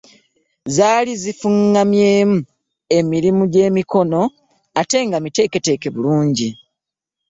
Zali 0.75 1.11
zifungamyemu 1.23 2.37
emirimu 2.97 3.41
egy'emikono 3.47 4.21
ate 4.79 4.97
nga 5.07 5.17
miteeketeeke 5.23 5.87
bulungi. 5.95 6.49